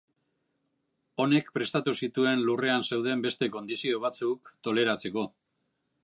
[1.25, 5.27] Honek prestatu zituen lurrean zeuden beste kondizio batzuk toleratzeko.